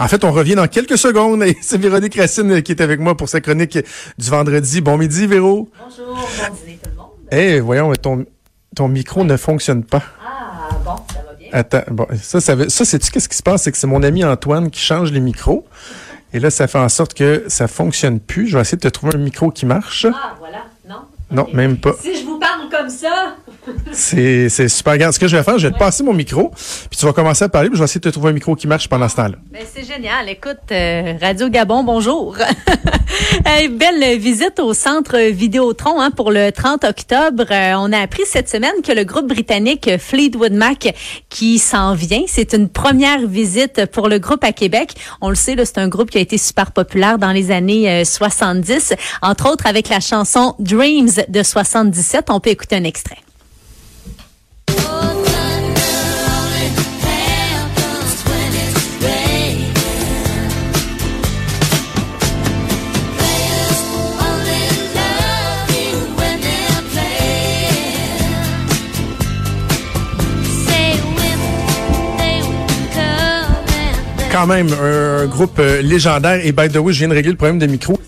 En 0.00 0.06
fait, 0.06 0.22
on 0.24 0.30
revient 0.32 0.54
dans 0.54 0.68
quelques 0.68 0.96
secondes 0.98 1.42
et 1.42 1.56
c'est 1.62 1.78
Véronique 1.78 2.14
Racine 2.16 2.62
qui 2.62 2.72
est 2.72 2.80
avec 2.80 3.00
moi 3.00 3.16
pour 3.16 3.28
sa 3.28 3.40
chronique 3.40 3.78
du 4.18 4.30
vendredi. 4.30 4.80
Bon 4.80 4.96
midi, 4.96 5.26
Véro. 5.26 5.68
Bonjour, 5.82 6.14
bon 6.16 6.54
dîner 6.64 6.78
tout 6.82 6.90
le 6.90 6.96
monde. 6.96 7.08
Eh, 7.32 7.60
voyons, 7.60 7.92
ton, 7.94 8.24
ton 8.76 8.88
micro 8.88 9.24
ne 9.24 9.36
fonctionne 9.36 9.82
pas. 9.84 10.02
Ah, 10.24 10.68
bon, 10.84 10.92
ça 11.12 11.20
va 11.26 11.34
bien? 11.34 11.48
Attends, 11.52 11.82
bon, 11.90 12.06
ça, 12.22 12.40
ça, 12.40 12.54
veut- 12.54 12.68
ça 12.68 12.84
c'est-tu 12.84 13.10
qu'est-ce 13.10 13.28
qui 13.28 13.36
se 13.36 13.42
passe? 13.42 13.64
C'est 13.64 13.72
que 13.72 13.78
c'est 13.78 13.86
mon 13.88 14.02
ami 14.04 14.24
Antoine 14.24 14.70
qui 14.70 14.80
change 14.80 15.10
les 15.10 15.20
micros. 15.20 15.66
Et 16.32 16.38
là, 16.40 16.50
ça 16.50 16.66
fait 16.68 16.78
en 16.78 16.88
sorte 16.90 17.14
que 17.14 17.44
ça 17.48 17.66
fonctionne 17.68 18.20
plus. 18.20 18.46
Je 18.48 18.56
vais 18.56 18.60
essayer 18.60 18.76
de 18.76 18.82
te 18.82 18.88
trouver 18.88 19.14
un 19.16 19.18
micro 19.18 19.50
qui 19.50 19.66
marche. 19.66 20.06
Ah, 20.06 20.36
voilà, 20.38 20.64
non? 20.88 20.96
Non, 21.30 21.46
même 21.54 21.76
pas. 21.78 21.92
Si 22.00 22.20
je 22.20 22.24
vous 22.24 22.38
parle 22.38 22.57
comme 22.70 22.88
ça, 22.90 23.36
C'est 23.92 24.48
c'est 24.48 24.68
super 24.68 24.96
grave. 24.98 25.12
Ce 25.12 25.18
que 25.18 25.28
je 25.28 25.36
vais 25.36 25.42
faire, 25.42 25.58
je 25.58 25.68
vais 25.68 25.72
te 25.72 25.78
passer 25.78 26.02
mon 26.02 26.12
micro, 26.14 26.50
puis 26.90 26.98
tu 26.98 27.04
vas 27.06 27.12
commencer 27.12 27.44
à 27.44 27.48
parler, 27.48 27.68
puis 27.68 27.76
je 27.76 27.82
vais 27.82 27.84
essayer 27.84 28.00
de 28.00 28.08
te 28.08 28.12
trouver 28.12 28.30
un 28.30 28.34
micro 28.34 28.54
qui 28.54 28.66
marche 28.66 28.88
pendant 28.88 29.08
ce 29.08 29.16
temps-là. 29.16 29.36
ben, 29.50 29.62
c'est 29.72 29.84
génial. 29.84 30.28
Écoute, 30.28 30.58
euh, 30.70 31.14
Radio 31.20 31.48
Gabon, 31.48 31.84
bonjour. 31.84 32.36
Hey, 33.44 33.68
belle 33.68 34.18
visite 34.18 34.60
au 34.60 34.74
centre 34.74 35.18
Vidéotron 35.18 36.00
hein, 36.00 36.10
pour 36.10 36.30
le 36.30 36.52
30 36.52 36.84
octobre. 36.84 37.44
Euh, 37.50 37.72
on 37.76 37.92
a 37.92 37.98
appris 37.98 38.22
cette 38.26 38.48
semaine 38.48 38.74
que 38.84 38.92
le 38.92 39.04
groupe 39.04 39.26
britannique 39.26 39.90
Fleetwood 39.98 40.52
Mac 40.52 40.94
qui 41.28 41.58
s'en 41.58 41.94
vient, 41.94 42.22
c'est 42.26 42.52
une 42.52 42.68
première 42.68 43.26
visite 43.26 43.86
pour 43.86 44.08
le 44.08 44.18
groupe 44.18 44.44
à 44.44 44.52
Québec. 44.52 44.94
On 45.20 45.30
le 45.30 45.34
sait, 45.34 45.54
là, 45.56 45.64
c'est 45.64 45.78
un 45.78 45.88
groupe 45.88 46.10
qui 46.10 46.18
a 46.18 46.20
été 46.20 46.38
super 46.38 46.72
populaire 46.72 47.18
dans 47.18 47.32
les 47.32 47.50
années 47.50 47.90
euh, 47.90 48.04
70, 48.04 48.94
entre 49.22 49.50
autres 49.50 49.66
avec 49.66 49.88
la 49.88 50.00
chanson 50.00 50.54
Dreams 50.58 51.10
de 51.28 51.42
77. 51.42 52.26
On 52.30 52.40
peut 52.40 52.50
écouter 52.58 52.76
un 52.76 52.84
extrait. 52.84 53.18
Quand 74.30 74.46
même, 74.46 74.68
un, 74.72 75.26
groupe 75.26 75.58
euh, 75.58 75.82
légendaire. 75.82 76.44
Et 76.44 76.52
by 76.52 76.68
the 76.68 76.76
way, 76.76 76.92
je 76.92 76.98
viens 76.98 77.08
de 77.08 77.14
régler 77.14 77.32
le 77.32 77.36
problème 77.36 77.58
de 77.58 77.66
micro. 77.66 77.98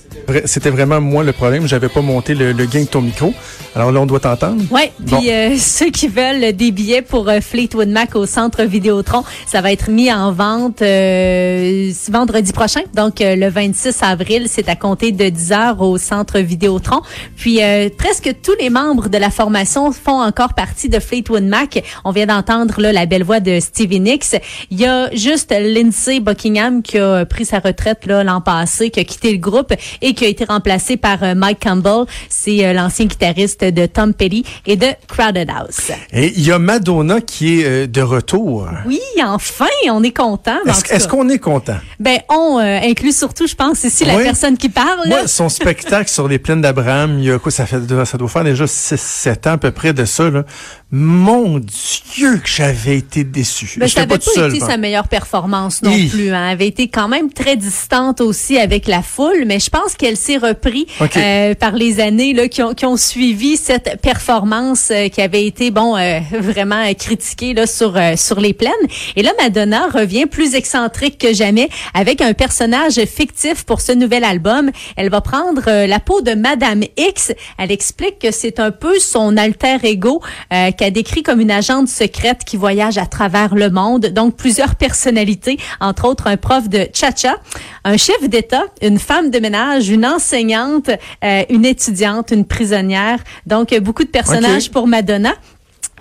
C'était 0.45 0.71
vraiment 0.71 1.01
moi 1.01 1.25
le 1.25 1.33
problème. 1.33 1.67
J'avais 1.67 1.89
pas 1.89 2.03
monté 2.03 2.35
le, 2.35 2.53
le 2.53 2.67
gain 2.67 2.83
de 2.83 2.87
ton 2.87 3.01
micro. 3.01 3.33
Alors 3.75 3.93
là, 3.93 4.01
on 4.01 4.07
doit 4.07 4.21
t'entendre. 4.21 4.63
Ouais, 4.71 4.93
puis 5.07 5.31
euh, 5.31 5.57
ceux 5.59 5.91
qui 5.91 6.09
veulent 6.09 6.53
des 6.53 6.73
billets 6.73 7.03
pour 7.03 7.29
euh, 7.29 7.41
Fleetwood 7.41 7.89
Mac 7.89 8.17
au 8.17 8.27
centre 8.27 8.65
Vidéotron, 8.65 9.25
ça 9.47 9.61
va 9.61 9.73
être 9.73 9.91
mis 9.91 10.13
en 10.13 10.33
vente 10.33 10.83
euh, 10.83 11.93
vendredi 12.11 12.53
prochain, 12.53 12.81
donc 12.95 13.21
euh, 13.21 13.37
le 13.37 13.49
26 13.49 14.03
avril, 14.03 14.47
c'est 14.49 14.69
à 14.69 14.77
compter 14.77 15.13
de 15.13 15.29
10 15.29 15.53
heures 15.53 15.81
au 15.81 15.99
centre 15.99 16.39
Vidéotron. 16.39 17.01
Puis 17.37 17.63
euh, 17.63 17.89
presque 17.97 18.35
tous 18.43 18.55
les 18.61 18.71
membres 18.71 19.09
de 19.09 19.19
la 19.19 19.31
formation 19.31 19.93
font 19.93 20.21
encore 20.21 20.55
partie 20.55 20.89
de 20.89 20.99
Fleetwood 20.99 21.45
Mac. 21.45 21.83
On 22.05 22.11
vient 22.11 22.27
d'entendre 22.27 22.81
là 22.81 22.93
la 22.93 23.07
belle 23.07 23.25
voix 23.25 23.41
de 23.41 23.61
Stevie 23.61 24.01
Nicks. 24.01 24.37
Il 24.71 24.81
y 24.81 24.87
a 24.87 25.11
juste 25.15 25.53
Lindsay 25.53 26.21
Buckingham 26.21 26.83
qui 26.83 26.99
a 26.99 27.25
pris 27.25 27.45
sa 27.45 27.59
retraite 27.59 28.07
là 28.07 28.25
l'an 28.25 28.41
passé, 28.41 28.91
qui 28.91 29.01
a 29.01 29.05
quitté 29.05 29.33
le 29.33 29.39
groupe 29.39 29.73
et 30.03 30.10
qui 30.15 30.25
a 30.25 30.29
été 30.29 30.45
remplacé 30.45 30.97
par 30.97 31.23
euh, 31.23 31.35
Mike 31.35 31.61
Campbell. 31.63 32.05
C'est 32.29 32.65
euh, 32.65 32.73
l'ancien 32.73 33.07
guitariste 33.07 33.65
de 33.65 33.87
Tom 33.87 34.15
Petty 34.15 34.45
et 34.67 34.77
de 34.77 34.87
Crowded 35.09 35.49
House. 35.51 35.91
Et 36.13 36.33
il 36.37 36.47
y 36.47 36.53
a 36.53 36.59
Madonna 36.59 37.21
qui 37.21 37.61
est 37.61 37.65
euh, 37.65 37.87
de 37.87 38.03
retour. 38.03 38.69
Oui, 38.87 39.01
enfin, 39.23 39.67
on 39.91 40.03
est 40.03 40.17
content. 40.17 40.59
en 40.67 40.71
Est-ce 40.71 41.09
qu'on 41.09 41.29
est 41.29 41.39
content? 41.39 41.79
Ben, 41.99 42.19
on 42.29 42.59
inclut 42.59 43.13
surtout, 43.13 43.47
je 43.47 43.55
pense, 43.55 43.85
ici 43.85 44.05
la 44.05 44.19
personne 44.19 44.57
qui 44.57 44.69
parle. 44.69 45.07
Moi, 45.07 45.27
son 45.27 45.49
spectacle 45.49 46.11
sur 46.11 46.29
les 46.29 46.39
plaines 46.39 46.61
d'Abraham, 46.61 47.19
il 47.19 47.25
y 47.27 47.31
a 47.31 47.39
quoi, 47.39 47.51
ça 47.51 47.67
fait, 47.67 47.81
ça 48.05 48.19
doit 48.19 48.29
faire 48.29 48.45
déjà 48.45 48.65
6-7 48.65 49.49
ans 49.49 49.53
à 49.53 49.59
peu 49.59 49.71
près 49.71 49.93
de 49.93 50.05
ça, 50.05 50.31
là. 50.31 50.45
Mon 50.93 51.61
Dieu, 51.61 52.39
que 52.39 52.49
j'avais 52.49 52.97
été 52.97 53.23
déçu. 53.23 53.79
Ben, 53.79 53.87
J'étais 53.87 54.01
ça 54.01 54.07
n'avait 54.07 54.19
pas, 54.19 54.49
été 54.49 54.59
bon. 54.59 54.67
sa 54.67 54.77
meilleure 54.77 55.07
performance 55.07 55.83
non 55.83 55.93
Hi. 55.93 56.09
plus. 56.09 56.31
Hein. 56.33 56.47
Elle 56.49 56.53
avait 56.53 56.67
été 56.67 56.89
quand 56.89 57.07
même 57.07 57.33
très 57.33 57.57
distante 57.57 58.21
aussi 58.21 58.59
avec 58.59 58.89
la 58.89 59.01
foule, 59.01 59.45
mais 59.47 59.61
je 59.61 59.71
pense 59.71 59.95
qu'elle 59.95 60.17
s'est 60.17 60.37
repris 60.39 60.89
OK. 61.01 61.17
euh, 61.17 61.55
par 61.55 61.73
les 61.77 62.01
années 62.01 62.33
là, 62.35 62.49
qui, 62.49 62.61
ont, 62.65 62.75
qui 62.75 62.87
ont 62.87 62.97
suivi 62.97 63.57
cette 63.57 64.01
performance 64.03 64.89
euh, 64.91 65.09
qui 65.09 65.21
avait 65.23 65.47
été 65.47 65.71
bon 65.71 65.97
euh, 65.97 66.19
vraiment 66.33 66.83
critiquée 66.95 67.55
là, 67.55 67.69
sur, 67.69 67.97
euh, 67.97 68.17
sur 68.17 68.41
les 68.41 68.53
plaines. 68.53 68.73
Et 69.15 69.23
là, 69.23 69.31
Madonna 69.41 69.87
revient 69.95 70.27
plus 70.27 70.57
excentrique 70.57 71.19
que 71.19 71.33
jamais 71.33 71.69
avec 71.95 72.21
un 72.21 72.33
personnage 72.35 73.01
fictif 73.05 73.63
pour 73.65 73.81
ce 73.81 73.93
nouvel 73.93 74.25
album. 74.25 74.73
Elle 74.97 75.11
va 75.11 75.21
prendre 75.21 75.63
euh, 75.69 75.87
la 75.87 76.01
peau 76.01 76.21
de 76.21 76.35
Madame 76.35 76.83
X. 76.97 77.33
Elle 77.59 77.71
explique 77.71 78.19
que 78.19 78.33
c'est 78.33 78.59
un 78.59 78.73
peu 78.73 78.99
son 78.99 79.37
alter 79.37 79.77
ego 79.85 80.21
euh, 80.53 80.73
qu'elle 80.81 80.95
décrit 80.95 81.23
comme 81.23 81.41
une 81.41 81.51
agente 81.51 81.89
secrète 81.89 82.43
qui 82.47 82.57
voyage 82.57 82.97
à 82.97 83.05
travers 83.05 83.55
le 83.55 83.69
monde. 83.69 84.07
Donc 84.07 84.35
plusieurs 84.35 84.77
personnalités, 84.77 85.59
entre 85.79 86.09
autres 86.09 86.27
un 86.27 86.39
prof 86.39 86.71
de 86.71 86.89
cha-cha, 86.95 87.37
un 87.85 87.99
chef 87.99 88.27
d'État, 88.27 88.63
une 88.81 88.99
femme 88.99 89.31
de 89.31 89.39
ménage, 89.41 89.91
une 89.91 90.07
enseignante, 90.07 90.89
euh, 91.23 91.43
une 91.51 91.67
étudiante, 91.67 92.31
une 92.31 92.47
prisonnière. 92.47 93.19
Donc 93.47 93.79
beaucoup 93.81 94.05
de 94.05 94.09
personnages 94.09 94.71
pour 94.71 94.87
Madonna. 94.87 95.35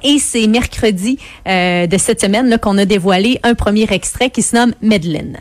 Et 0.01 0.17
c'est 0.17 0.47
mercredi 0.47 1.19
euh, 1.45 1.85
de 1.85 1.97
cette 1.97 2.21
semaine 2.21 2.57
qu'on 2.57 2.77
a 2.77 2.85
dévoilé 2.85 3.37
un 3.43 3.55
premier 3.55 3.87
extrait 3.91 4.29
qui 4.29 4.41
se 4.41 4.55
nomme 4.55 4.73
Medlin. 4.81 5.33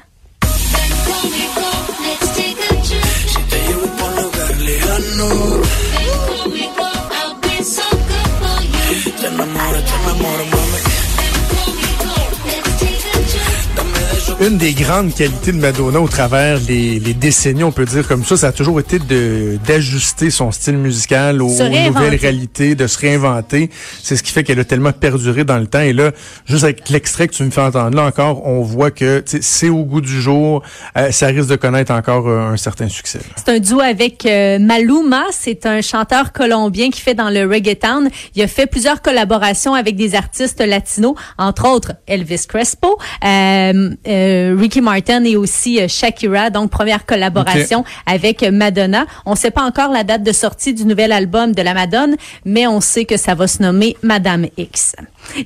Une 14.41 14.57
des 14.57 14.73
grandes 14.73 15.13
qualités 15.13 15.51
de 15.51 15.57
Madonna 15.57 16.01
au 16.01 16.07
travers 16.07 16.61
les, 16.61 17.01
les 17.01 17.13
décennies, 17.13 17.65
on 17.65 17.73
peut 17.73 17.85
dire 17.85 18.07
comme 18.07 18.25
ça, 18.25 18.37
ça 18.37 18.49
a 18.49 18.53
toujours 18.53 18.79
été 18.79 19.01
de 19.01 19.59
d'ajuster 19.67 20.31
son 20.31 20.53
style 20.53 20.79
musical 20.79 21.43
aux, 21.43 21.49
nouvelles 21.49 22.15
réalités, 22.15 22.77
de 22.77 22.87
se 22.87 22.99
réinventer. 22.99 23.69
C'est 24.01 24.15
ce 24.15 24.23
qui 24.23 24.31
fait 24.31 24.45
qu'elle 24.45 24.61
a 24.61 24.65
tellement 24.65 24.93
perduré 24.93 25.43
dans 25.43 25.59
le 25.59 25.67
temps. 25.67 25.81
Et 25.81 25.93
là, 25.93 26.13
juste 26.47 26.63
avec 26.63 26.89
l'extrait 26.89 27.27
que 27.27 27.35
tu 27.35 27.43
me 27.43 27.51
fais 27.51 27.63
entendre 27.63 27.97
là 27.97 28.05
encore, 28.05 28.47
on 28.47 28.63
voit 28.63 28.93
que 28.93 29.25
c'est 29.27 29.71
au 29.71 29.83
goût 29.83 30.01
du 30.01 30.21
jour. 30.21 30.63
Euh, 30.97 31.11
ça 31.11 31.27
risque 31.27 31.49
de 31.49 31.57
connaître 31.57 31.93
encore 31.93 32.29
euh, 32.29 32.53
un 32.53 32.57
certain 32.57 32.89
succès. 32.89 33.19
C'est 33.35 33.49
un 33.49 33.59
duo 33.59 33.81
avec 33.81 34.25
euh, 34.25 34.61
Maluma. 34.61 35.25
C'est 35.33 35.67
un 35.67 35.81
chanteur 35.81 36.33
colombien 36.33 36.91
qui 36.91 37.01
fait 37.01 37.15
dans 37.15 37.31
le 37.31 37.45
reggaeton. 37.45 38.09
Il 38.37 38.43
a 38.43 38.47
fait 38.47 38.67
plusieurs 38.67 39.03
collaborations 39.03 39.75
avec 39.75 39.97
des 39.97 40.15
artistes 40.15 40.61
latinos, 40.65 41.17
entre 41.39 41.69
autres 41.69 41.95
Elvis 42.07 42.47
Crespo, 42.49 42.99
euh, 43.25 43.91
euh, 44.29 44.57
Ricky 44.59 44.81
Martin 44.81 45.25
et 45.25 45.37
aussi 45.37 45.81
euh, 45.81 45.89
Shakira. 45.89 46.51
Donc, 46.51 46.71
première 46.71 47.07
collaboration 47.07 47.85
avec 48.07 48.43
Madonna. 48.43 49.07
On 49.27 49.33
ne 49.33 49.37
sait 49.37 49.51
pas 49.51 49.63
encore 49.63 49.91
la 49.91 50.05
date 50.05 50.23
de 50.23 50.33
sortie 50.33 50.75
du 50.75 50.85
nouvel 50.85 51.13
album 51.13 51.53
de 51.53 51.63
la 51.63 51.75
Madonna, 51.75 52.15
mais 52.45 52.67
on 52.67 52.81
sait 52.81 53.05
que 53.05 53.17
ça 53.17 53.35
va 53.35 53.47
se 53.47 53.63
nommer 53.63 53.97
Madame 54.03 54.47
X. 54.57 54.95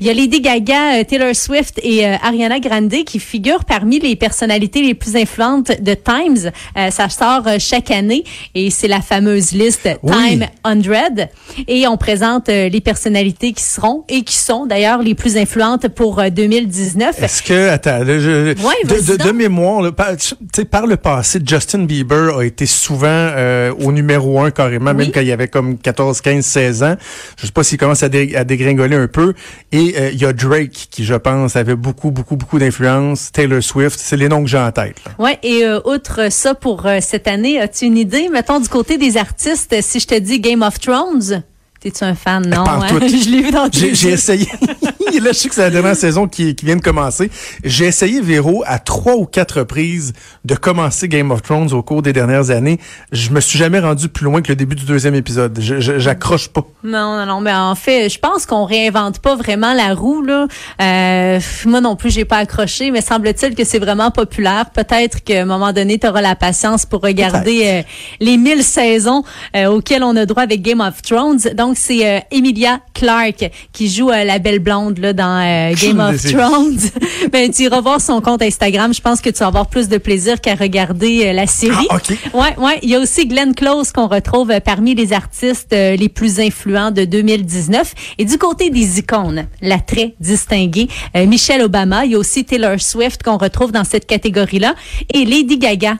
Il 0.00 0.06
y 0.06 0.10
a 0.10 0.14
Lady 0.14 0.40
Gaga, 0.40 1.00
euh, 1.00 1.04
Taylor 1.04 1.34
Swift 1.34 1.80
et 1.82 2.06
euh, 2.06 2.16
Ariana 2.22 2.60
Grande 2.60 2.92
qui 3.04 3.18
figurent 3.18 3.64
parmi 3.64 3.98
les 4.00 4.16
personnalités 4.16 4.82
les 4.82 4.94
plus 4.94 5.16
influentes 5.16 5.70
de 5.80 5.94
Times. 5.94 6.50
Euh, 6.76 6.90
ça 6.90 7.08
sort 7.08 7.46
euh, 7.46 7.56
chaque 7.58 7.90
année 7.90 8.24
et 8.54 8.70
c'est 8.70 8.88
la 8.88 9.00
fameuse 9.00 9.52
liste 9.52 9.88
Oui. 10.02 10.12
Time 10.12 10.46
100. 10.84 11.28
Et 11.68 11.86
on 11.86 11.96
présente 11.96 12.48
les 12.48 12.80
personnalités 12.80 13.52
qui 13.52 13.62
seront 13.62 14.04
et 14.08 14.22
qui 14.22 14.36
sont 14.36 14.66
d'ailleurs 14.66 15.02
les 15.02 15.14
plus 15.14 15.36
influentes 15.36 15.88
pour 15.88 16.18
euh, 16.20 16.28
2019. 16.30 17.22
Est-ce 17.22 17.42
que, 17.42 17.68
attends, 17.68 17.98
là, 18.04 18.18
je- 18.18 18.52
Ouais, 18.62 18.71
de, 18.84 19.32
mémoire, 19.32 19.82
là, 19.82 19.92
par, 19.92 20.86
le 20.86 20.96
passé, 20.96 21.40
Justin 21.44 21.84
Bieber 21.84 22.36
a 22.38 22.44
été 22.44 22.66
souvent 22.66 23.06
euh, 23.08 23.72
au 23.80 23.92
numéro 23.92 24.40
un 24.40 24.50
carrément, 24.50 24.90
Oui. 24.92 24.96
même 24.96 25.12
quand 25.12 25.20
il 25.20 25.30
avait 25.32 25.48
comme 25.48 25.78
14, 25.78 26.20
15, 26.20 26.44
16 26.44 26.82
ans. 26.82 26.96
Je 27.38 27.46
sais 27.46 27.52
pas 27.52 27.62
s'il 27.62 27.78
commence 27.78 28.02
à, 28.02 28.08
dé- 28.08 28.34
à 28.36 28.44
dégringoler 28.44 28.96
un 28.96 29.08
peu. 29.08 29.34
Et 29.72 29.94
euh, 29.98 30.10
il 30.12 30.20
y 30.20 30.24
a 30.24 30.32
Drake 30.32 30.88
qui, 30.90 31.04
je 31.04 31.14
pense, 31.14 31.56
avait 31.56 31.76
beaucoup, 31.76 32.10
beaucoup, 32.10 32.36
beaucoup 32.36 32.58
d'influence. 32.58 33.30
Taylor 33.32 33.62
Swift, 33.62 33.98
c'est 34.02 34.16
les 34.16 34.28
noms 34.28 34.42
que 34.42 34.48
j'ai 34.50 34.58
en 34.58 34.72
tête. 34.72 34.96
là. 35.06 35.12
Ouais, 35.18 35.38
et 35.42 35.64
euh, 35.64 35.80
outre 35.84 36.30
ça 36.30 36.54
pour 36.54 36.86
cette 37.00 37.28
année, 37.28 37.60
as-tu 37.60 37.86
une 37.86 37.98
idée, 37.98 38.28
mettons 38.28 38.60
du 38.60 38.68
côté 38.68 38.98
des 38.98 39.16
artistes, 39.16 39.74
si 39.80 40.00
je 40.00 40.06
te 40.06 40.18
dis 40.18 40.40
Game 40.40 40.62
of 40.62 40.78
Thrones, 40.80 41.42
T'es-tu 41.82 42.04
un 42.04 42.14
fan? 42.14 42.48
Non, 42.48 42.64
hein? 42.64 42.86
tout. 42.88 43.00
je 43.00 43.28
l'ai 43.28 43.42
vu 43.42 43.50
dans 43.50 43.68
J'ai 43.72 44.10
essayé. 44.10 44.46
Là, 45.20 45.32
je 45.32 45.38
sais 45.38 45.48
que 45.48 45.54
c'est 45.54 45.62
la 45.62 45.70
dernière 45.70 45.96
saison 45.96 46.26
qui, 46.26 46.54
qui 46.54 46.64
vient 46.64 46.76
de 46.76 46.80
commencer. 46.80 47.30
J'ai 47.64 47.86
essayé, 47.86 48.20
Véro, 48.20 48.62
à 48.66 48.78
trois 48.78 49.16
ou 49.16 49.26
quatre 49.26 49.58
reprises 49.58 50.12
de 50.44 50.54
commencer 50.54 51.06
Game 51.08 51.30
of 51.30 51.42
Thrones 51.42 51.72
au 51.72 51.82
cours 51.82 52.02
des 52.02 52.12
dernières 52.12 52.50
années. 52.50 52.78
Je 53.10 53.30
me 53.30 53.40
suis 53.40 53.58
jamais 53.58 53.80
rendu 53.80 54.08
plus 54.08 54.24
loin 54.24 54.42
que 54.42 54.48
le 54.48 54.56
début 54.56 54.74
du 54.74 54.84
deuxième 54.84 55.14
épisode. 55.14 55.58
J'accroche 55.60 56.48
pas. 56.48 56.64
Non, 56.82 57.16
non, 57.18 57.26
non, 57.26 57.40
mais 57.40 57.52
en 57.52 57.74
fait, 57.74 58.08
je 58.08 58.18
pense 58.18 58.46
qu'on 58.46 58.64
réinvente 58.64 59.18
pas 59.18 59.36
vraiment 59.36 59.74
la 59.74 59.94
roue, 59.94 60.22
là. 60.22 60.46
Euh, 60.80 61.40
moi 61.66 61.80
non 61.80 61.96
plus, 61.96 62.10
j'ai 62.10 62.24
pas 62.24 62.38
accroché, 62.38 62.90
mais 62.90 63.00
semble-t-il 63.00 63.54
que 63.54 63.64
c'est 63.64 63.78
vraiment 63.78 64.10
populaire. 64.10 64.70
Peut-être 64.70 65.22
qu'à 65.22 65.42
un 65.42 65.44
moment 65.44 65.72
donné, 65.72 65.98
tu 65.98 66.06
auras 66.06 66.22
la 66.22 66.36
patience 66.36 66.86
pour 66.86 67.02
regarder 67.02 67.62
euh, 67.66 67.82
les 68.20 68.36
mille 68.36 68.62
saisons 68.62 69.24
euh, 69.56 69.66
auxquelles 69.66 70.04
on 70.04 70.16
a 70.16 70.26
droit 70.26 70.42
avec 70.42 70.62
Game 70.62 70.80
of 70.80 71.02
Thrones. 71.02 71.40
Donc, 71.54 71.71
c'est 71.76 72.06
euh, 72.06 72.20
Emilia 72.30 72.80
Clarke 72.94 73.50
qui 73.72 73.88
joue 73.88 74.10
euh, 74.10 74.24
la 74.24 74.38
belle 74.38 74.58
blonde 74.58 74.98
là, 74.98 75.12
dans 75.12 75.40
euh, 75.40 75.74
Game 75.80 76.00
of 76.00 76.22
Thrones. 76.22 76.78
ben, 77.32 77.50
tu 77.50 77.62
iras 77.62 77.80
voir 77.80 78.00
son 78.00 78.20
compte 78.20 78.42
Instagram. 78.42 78.92
Je 78.94 79.00
pense 79.00 79.20
que 79.20 79.30
tu 79.30 79.38
vas 79.38 79.46
avoir 79.46 79.68
plus 79.68 79.88
de 79.88 79.98
plaisir 79.98 80.40
qu'à 80.40 80.54
regarder 80.54 81.32
la 81.32 81.46
série. 81.46 81.86
Ah, 81.90 81.96
OK. 81.96 82.16
Ouais, 82.34 82.56
ouais. 82.58 82.78
Il 82.82 82.90
y 82.90 82.94
a 82.94 83.00
aussi 83.00 83.26
Glenn 83.26 83.54
Close 83.54 83.92
qu'on 83.92 84.08
retrouve 84.08 84.52
parmi 84.64 84.94
les 84.94 85.12
artistes 85.12 85.72
les 85.72 86.08
plus 86.08 86.40
influents 86.40 86.90
de 86.90 87.04
2019. 87.04 87.94
Et 88.18 88.24
du 88.24 88.38
côté 88.38 88.70
des 88.70 88.98
icônes, 88.98 89.46
la 89.60 89.78
très 89.78 90.14
distinguée 90.20 90.88
Michelle 91.14 91.62
Obama. 91.62 92.04
Il 92.04 92.12
y 92.12 92.14
a 92.14 92.18
aussi 92.18 92.44
Taylor 92.44 92.80
Swift 92.80 93.22
qu'on 93.22 93.38
retrouve 93.38 93.72
dans 93.72 93.84
cette 93.84 94.06
catégorie-là. 94.06 94.74
Et 95.12 95.24
Lady 95.24 95.58
Gaga. 95.58 95.96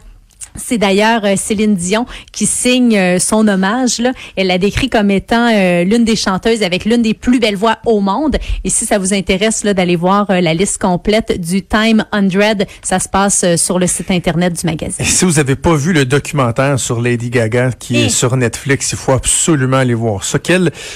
C'est 0.55 0.77
d'ailleurs 0.79 1.25
euh, 1.25 1.35
Céline 1.37 1.75
Dion 1.75 2.05
qui 2.31 2.47
signe 2.47 2.97
euh, 2.97 3.19
son 3.19 3.49
hommage. 3.49 3.99
Là. 3.99 4.13
Elle 4.37 4.49
la 4.49 4.59
décrit 4.59 4.91
comme 4.91 5.11
étant 5.11 5.49
euh, 5.51 5.85
l'une 5.85 6.05
des 6.05 6.17
chanteuses 6.17 6.63
avec 6.63 6.85
l'une 6.85 7.01
des 7.03 7.15
plus 7.15 7.39
belles 7.41 7.57
voix 7.57 7.79
au 7.87 8.01
monde. 8.01 8.37
Et 8.65 8.69
si 8.71 8.85
ça 8.85 8.99
vous 8.99 9.15
intéresse 9.15 9.65
d'aller 9.65 9.97
voir 9.97 10.29
euh, 10.31 10.41
la 10.41 10.53
liste 10.53 10.79
complète 10.79 11.41
du 11.41 11.63
Time 11.63 12.05
100, 12.13 12.65
ça 12.83 12.99
se 12.99 13.09
passe 13.09 13.45
euh, 13.45 13.57
sur 13.57 13.79
le 13.79 13.87
site 13.87 14.11
internet 14.11 14.53
du 14.61 14.67
magazine. 14.67 14.97
Et 15.05 15.09
si 15.09 15.25
vous 15.25 15.39
avez 15.39 15.57
pas 15.57 15.75
vu 15.75 15.93
le 15.95 16.05
documentaire 16.05 16.79
sur 16.79 17.01
Lady 17.01 17.31
Gaga 17.31 17.71
qui 17.79 17.97
Eh. 17.97 18.05
est 18.05 18.09
sur 18.11 18.37
Netflix, 18.37 18.93
il 18.93 18.99
faut 18.99 19.13
absolument 19.13 19.79
aller 19.79 19.95
voir 19.95 20.23
ça. 20.25 20.39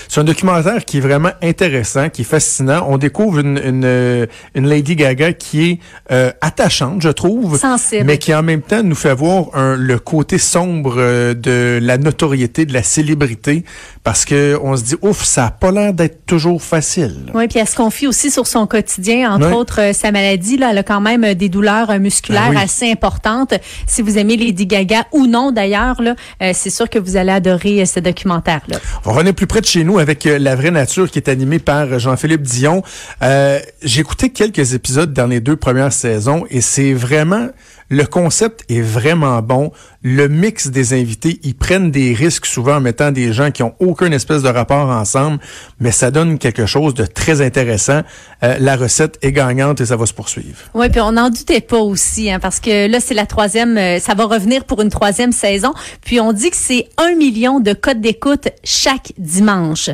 C'est 0.09 0.21
un 0.21 0.25
documentaire 0.25 0.85
qui 0.85 0.99
est 0.99 1.01
vraiment 1.01 1.31
intéressant, 1.43 2.11
qui 2.11 2.23
est 2.23 2.27
fascinant. 2.27 2.85
On 2.89 2.99
découvre 2.99 3.39
une, 3.39 3.59
une, 3.65 4.27
une 4.55 4.69
Lady 4.69 4.97
Gaga 4.97 5.33
qui 5.33 5.81
est 6.11 6.25
attachante, 6.41 7.01
je 7.01 7.09
trouve. 7.09 7.59
Sensible. 7.59 8.05
Mais 8.05 8.19
qui 8.19 8.35
en 8.35 8.43
même 8.43 8.63
temps 8.63 8.83
nous 8.83 8.95
fait 8.95 9.15
voir 9.15 9.36
un- 9.55 9.77
le 9.77 9.99
côté 9.99 10.39
sombre 10.39 10.95
euh, 10.99 11.35
de 11.35 11.79
la 11.83 11.99
notoriété, 11.99 12.65
de 12.67 12.73
la 12.73 12.83
célébrité, 12.83 13.65
parce 14.05 14.25
que 14.25 14.59
on 14.63 14.77
se 14.77 14.83
dit, 14.85 14.95
ouf, 15.03 15.25
ça 15.25 15.47
a 15.47 15.51
pas 15.51 15.71
l'air 15.71 15.93
d'être 15.93 16.27
toujours 16.27 16.63
facile. 16.63 17.17
Oui, 17.35 17.49
puis 17.49 17.59
elle 17.59 17.69
se 17.69 17.77
confie 17.77 18.07
aussi 18.07 18.31
sur 18.31 18.47
son 18.47 18.67
quotidien, 18.67 19.33
entre 19.33 19.53
autres 19.55 19.81
euh, 19.81 19.93
sa 19.93 20.11
maladie. 20.13 20.57
Là, 20.57 20.69
elle 20.71 20.79
a 20.79 20.83
quand 20.83 21.01
même 21.01 21.25
euh, 21.25 21.35
des 21.35 21.49
douleurs 21.49 21.99
musculaires 21.99 22.51
oui. 22.51 22.57
assez 22.63 22.91
importantes. 22.91 23.55
Si 23.87 24.03
vous 24.03 24.19
aimez 24.19 24.37
Lady 24.37 24.67
Gaga 24.67 25.05
ou 25.13 25.27
non 25.27 25.53
d'ailleurs, 25.53 26.01
là, 26.03 26.15
c'est 26.53 26.71
sûr 26.71 26.89
que 26.91 26.99
vous 26.99 27.17
allez 27.17 27.33
adorer 27.33 27.85
ce 27.87 28.01
documentaire-là. 28.01 28.79
On 29.05 29.13
revenait 29.13 29.33
plus 29.33 29.47
près 29.47 29.61
de 29.61 29.67
chez 29.67 29.85
nous 29.85 29.99
avec 29.99 30.25
La 30.25 30.55
vraie 30.57 30.71
nature 30.71 31.11
qui 31.11 31.19
est 31.19 31.29
animée 31.29 31.59
par 31.59 31.99
Jean-Philippe 31.99 32.43
Dion. 32.43 32.83
Euh, 33.23 33.59
J'ai 33.83 34.01
écouté 34.01 34.31
quelques 34.31 34.75
épisodes 34.75 35.13
dans 35.13 35.27
les 35.27 35.41
deux 35.41 35.57
premières 35.57 35.93
saisons 35.93 36.45
et 36.51 36.61
c'est 36.61 36.93
vraiment 36.93 37.49
le 37.89 38.05
concept 38.05 38.65
est 38.69 38.81
vraiment 38.81 39.41
bon. 39.43 39.73
Le 40.03 40.29
mix 40.29 40.69
des 40.69 40.93
invités, 40.93 41.41
ils 41.43 41.55
prennent 41.55 41.91
des 41.91 42.15
risques 42.15 42.47
souvent 42.47 42.77
en 42.77 42.81
mettant 42.81 43.13
des 43.13 43.33
gens 43.33 43.51
qui 43.51 43.63
ont 43.63 43.75
aucun 43.81 44.11
espèce 44.13 44.43
de 44.43 44.49
rapport 44.49 44.89
ensemble, 44.89 45.39
mais 45.81 45.93
ça 45.93 46.11
donne 46.11 46.39
quelque 46.39 46.67
chose 46.67 46.95
de 46.95 47.07
très 47.07 47.41
intéressant. 47.41 48.03
Euh, 48.43 48.57
la 48.59 48.77
recette 48.77 49.19
est 49.23 49.33
gagnante 49.33 49.81
et 49.81 49.87
ça 49.87 49.97
va 49.97 50.07
se 50.07 50.15
poursuivre. 50.15 50.59
Oui, 50.75 50.89
puis 50.89 51.01
on 51.01 51.13
n'en 51.13 51.31
doutait 51.31 51.61
pas 51.61 51.79
aussi, 51.79 52.31
hein, 52.31 52.39
parce 52.41 52.61
que 52.61 52.89
là, 52.89 53.01
c'est 53.01 53.15
la 53.15 53.27
troisième, 53.27 53.77
euh, 53.77 53.99
ça 53.99 54.15
va 54.15 54.25
revenir 54.25 54.65
pour 54.65 54.83
une 54.83 54.91
troisième 54.91 55.33
saison. 55.33 55.73
Puis 56.05 56.21
on 56.21 56.33
dit 56.33 56.51
que 56.51 56.57
c'est 56.57 56.89
un 56.99 57.15
million 57.15 57.61
de 57.61 57.73
codes 57.73 58.01
d'écoute 58.01 58.49
chaque 58.65 59.13
dimanche. 59.19 59.91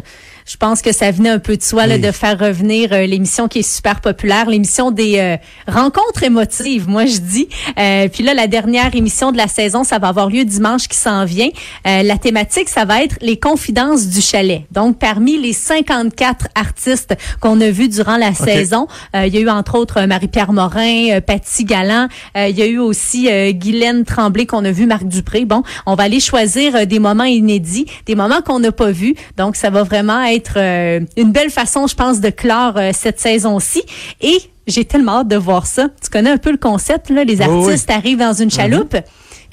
Je 0.46 0.56
pense 0.56 0.82
que 0.82 0.92
ça 0.92 1.10
venait 1.10 1.30
un 1.30 1.38
peu 1.38 1.56
de 1.56 1.62
soi 1.62 1.86
là, 1.86 1.98
de 1.98 2.10
faire 2.10 2.38
revenir 2.38 2.92
euh, 2.92 3.06
l'émission 3.06 3.48
qui 3.48 3.60
est 3.60 3.70
super 3.70 4.00
populaire, 4.00 4.48
l'émission 4.48 4.90
des 4.90 5.18
euh, 5.18 5.36
rencontres 5.68 6.22
émotives, 6.22 6.88
moi 6.88 7.06
je 7.06 7.18
dis. 7.18 7.48
Euh, 7.78 8.08
puis 8.08 8.22
là, 8.22 8.34
la 8.34 8.46
dernière 8.46 8.94
émission 8.94 9.32
de 9.32 9.36
la 9.36 9.48
saison, 9.48 9.84
ça 9.84 9.98
va 9.98 10.08
avoir 10.08 10.28
lieu 10.28 10.44
dimanche 10.44 10.88
qui 10.88 10.96
s'en 10.96 11.24
vient. 11.24 11.48
Euh, 11.86 12.02
la 12.02 12.18
thématique, 12.18 12.68
ça 12.68 12.84
va 12.84 13.02
être 13.02 13.16
les 13.20 13.38
confidences 13.38 14.06
du 14.08 14.20
chalet. 14.20 14.62
Donc, 14.70 14.98
parmi 14.98 15.38
les 15.38 15.52
54 15.52 16.48
artistes 16.54 17.14
qu'on 17.40 17.60
a 17.60 17.70
vus 17.70 17.88
durant 17.88 18.16
la 18.16 18.34
saison, 18.34 18.86
euh, 19.14 19.26
il 19.26 19.34
y 19.34 19.38
a 19.38 19.40
eu 19.40 19.48
entre 19.48 19.76
autres 19.76 20.02
Marie-Pierre 20.06 20.52
Morin, 20.52 21.10
euh, 21.10 21.20
Patty 21.20 21.64
Galland, 21.64 22.08
euh, 22.36 22.48
il 22.48 22.58
y 22.58 22.62
a 22.62 22.66
eu 22.66 22.78
aussi 22.78 23.30
euh, 23.30 23.52
Guylaine 23.52 24.04
Tremblay 24.04 24.46
qu'on 24.46 24.64
a 24.64 24.70
vu, 24.70 24.86
Marc 24.86 25.04
Dupré. 25.04 25.44
Bon, 25.44 25.62
on 25.86 25.94
va 25.94 26.04
aller 26.04 26.20
choisir 26.20 26.86
des 26.86 26.98
moments 26.98 27.24
inédits, 27.24 27.86
des 28.06 28.14
moments 28.14 28.42
qu'on 28.42 28.60
n'a 28.60 28.72
pas 28.72 28.90
vus. 28.90 29.14
Donc, 29.36 29.56
ça 29.56 29.70
va 29.70 29.82
vraiment 29.82 30.22
être 30.22 30.31
euh, 30.56 31.00
une 31.17 31.32
belle 31.32 31.50
façon, 31.50 31.87
je 31.87 31.94
pense, 31.94 32.20
de 32.20 32.31
clore 32.31 32.76
euh, 32.76 32.90
cette 32.93 33.20
saison-ci. 33.20 33.82
Et 34.20 34.38
j'ai 34.67 34.84
tellement 34.84 35.20
hâte 35.20 35.29
de 35.29 35.37
voir 35.37 35.67
ça. 35.67 35.88
Tu 36.02 36.11
connais 36.11 36.31
un 36.31 36.38
peu 36.38 36.50
le 36.50 36.56
concept, 36.56 37.11
là? 37.11 37.25
Les 37.25 37.40
oui. 37.40 37.43
artistes 37.43 37.90
arrivent 37.90 38.19
dans 38.19 38.32
une 38.32 38.50
chaloupe. 38.50 38.90
Puis 38.90 39.00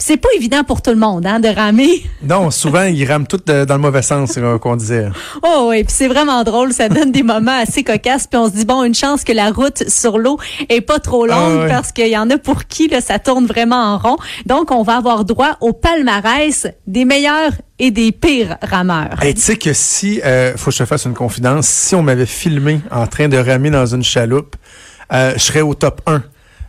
C'est 0.02 0.18
pas 0.18 0.30
évident 0.36 0.64
pour 0.64 0.82
tout 0.82 0.90
le 0.92 0.96
monde, 0.96 1.26
hein, 1.26 1.40
de 1.40 1.50
ramer. 1.50 2.04
Non, 2.22 2.52
souvent, 2.52 2.84
ils 2.84 3.06
rament 3.06 3.28
tout 3.28 3.40
euh, 3.50 3.66
dans 3.66 3.76
le 3.76 3.82
mauvais 3.82 4.02
sens, 4.02 4.32
c'est, 4.32 4.42
qu'on 4.60 4.76
disait. 4.76 5.10
Oh 5.44 5.68
oui, 5.70 5.84
puis 5.84 5.94
c'est 5.96 6.08
vraiment 6.08 6.44
drôle, 6.44 6.74
ça 6.74 6.90
donne 6.90 7.12
des 7.12 7.24
moments 7.24 7.58
assez 7.60 7.84
cocasses, 7.84 8.28
puis 8.28 8.38
on 8.38 8.48
se 8.48 8.56
dit 8.56 8.66
bon, 8.66 8.84
une 8.84 8.94
chance 8.94 9.24
que 9.24 9.32
la 9.32 9.52
route 9.52 9.88
sur 9.90 10.18
l'eau 10.18 10.38
est 10.68 10.82
pas 10.82 11.00
trop 11.00 11.26
longue 11.26 11.38
Ah 11.38 11.64
ouais. 11.64 11.68
parce 11.70 11.92
qu'il 11.92 12.08
y 12.10 12.18
en 12.18 12.30
a 12.30 12.38
pour 12.38 12.66
qui 12.66 12.88
là, 12.88 13.02
ça 13.02 13.20
tourne 13.20 13.46
vraiment 13.46 13.94
en 13.94 13.98
rond. 13.98 14.18
Donc 14.46 14.72
on 14.72 14.84
va 14.84 14.98
avoir 14.98 15.26
droit 15.26 15.58
au 15.62 15.74
palmarès 15.74 16.68
des 16.88 17.06
meilleurs 17.06 17.52
et 17.80 17.92
des 17.92 18.12
pires 18.12 18.58
rameurs. 18.62 19.22
Hey, 19.22 19.34
tu 19.34 19.42
sais 19.42 19.56
que 19.56 19.74
si, 19.74 20.22
euh, 20.24 20.56
faut 20.58 20.72
que 20.72 20.78
je 20.78 20.84
te 20.84 20.86
fasse 20.86 21.06
une 21.06 21.14
confidence, 21.14 21.68
si 21.68 21.96
on 21.96 22.04
m'avait 22.04 22.26
filmé 22.26 22.82
en 22.92 23.08
train 23.08 23.28
de 23.28 23.38
ramer 23.38 23.70
dans 23.70 23.86
une 23.86 24.04
chaloupe, 24.04 24.56
euh, 25.14 25.34
je 25.36 25.40
serais 25.40 25.62
au 25.62 25.74
top 25.74 26.02
1 26.06 26.22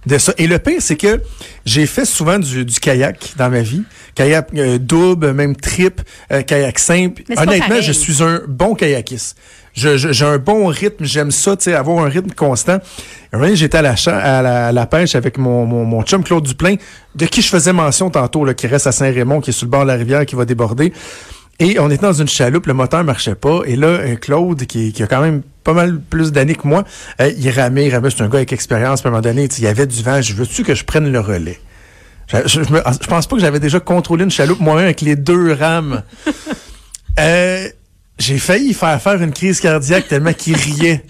de 0.07 0.19
ça. 0.19 0.33
Et 0.39 0.47
le 0.47 0.59
pire, 0.59 0.81
c'est 0.81 0.97
que 0.97 1.21
j'ai 1.65 1.87
fait 1.87 2.05
souvent 2.05 2.39
du, 2.39 2.65
du 2.65 2.81
kayak 2.81 3.35
dans 3.37 3.51
ma 3.51 3.61
vie. 3.61 3.83
Kayak 4.15 4.49
euh, 4.57 4.79
double, 4.79 5.33
même 5.33 5.55
trip, 5.57 6.01
euh, 6.33 6.43
kayak 6.43 6.79
simple. 6.79 7.23
Honnêtement, 7.43 7.81
je 7.83 7.93
suis 7.93 8.23
un 8.23 8.41
bon 8.49 8.75
kayakiste. 8.75 9.37
Je- 9.75 9.97
je- 9.97 10.11
J'ai 10.13 10.25
un 10.25 10.39
bon 10.39 10.67
rythme, 10.67 11.05
j'aime 11.05 11.31
ça, 11.31 11.57
tu 11.57 11.65
sais, 11.65 11.75
avoir 11.75 12.05
un 12.05 12.09
rythme 12.09 12.31
constant. 12.33 12.79
J'étais 13.53 13.79
à 13.79 13.83
la, 13.83 13.95
à 14.07 14.43
la, 14.43 14.67
à 14.69 14.73
la 14.73 14.87
pêche 14.87 15.15
avec 15.15 15.39
mon, 15.39 15.65
mon, 15.65 15.85
mon 15.85 16.03
chum 16.03 16.25
Claude 16.25 16.45
Duplain, 16.45 16.75
de 17.15 17.27
qui 17.27 17.41
je 17.43 17.49
faisais 17.49 17.73
mention 17.73 18.11
tantôt, 18.11 18.45
là, 18.45 18.53
qui 18.55 18.67
reste 18.67 18.89
à 18.89 18.93
Saint-Raymond, 18.93 19.41
qui 19.41 19.51
est 19.51 19.53
sur 19.53 19.67
le 19.67 19.71
bord 19.71 19.83
de 19.83 19.89
la 19.89 19.95
rivière, 19.95 20.27
qui 20.27 20.35
va 20.35 20.45
déborder. 20.45 20.93
Et 21.61 21.79
on 21.79 21.89
était 21.91 22.03
dans 22.03 22.13
une 22.13 22.27
chaloupe, 22.29 22.67
le 22.67 22.73
moteur 22.75 23.05
marchait 23.05 23.35
pas. 23.37 23.61
Et 23.67 23.77
là, 23.77 23.87
euh, 23.87 24.17
Claude, 24.17 24.65
qui, 24.67 24.93
qui 24.93 25.03
a 25.03 25.07
quand 25.07 25.21
même 25.21 25.43
pas 25.75 25.83
mal 25.83 26.01
plus 26.01 26.33
d'années 26.33 26.55
que 26.55 26.67
moi, 26.67 26.85
il 27.21 27.51
ramait, 27.51 27.87
il 27.87 27.95
ramait, 27.95 28.11
c'est 28.11 28.23
un 28.23 28.29
gars 28.29 28.39
avec 28.39 28.53
expérience. 28.53 29.05
À 29.05 29.09
un 29.09 29.11
moment 29.11 29.23
donné, 29.23 29.49
il 29.59 29.65
y 29.65 29.67
avait 29.67 29.87
du 29.87 30.03
vent. 30.03 30.21
Je 30.21 30.35
veux-tu 30.35 30.63
que 30.65 30.75
je 30.75 30.85
prenne 30.85 31.11
le 31.11 31.21
relais? 31.21 31.61
Je, 32.33 32.63
je 32.63 33.07
pense 33.09 33.27
pas 33.27 33.37
que 33.37 33.43
j'avais 33.43 33.59
déjà 33.61 33.81
contrôlé 33.81 34.23
une 34.25 34.31
chaloupe 34.31 34.61
moi-même 34.61 34.85
avec 34.85 35.01
les 35.01 35.17
deux 35.17 35.53
rames. 35.53 36.03
Euh, 37.19 37.69
j'ai 38.19 38.39
failli 38.39 38.73
faire 38.73 39.03
faire 39.03 39.21
une 39.21 39.33
crise 39.33 39.61
cardiaque 39.61 40.09
tellement 40.09 40.33
qu'il 40.33 40.57
riait. 40.57 41.05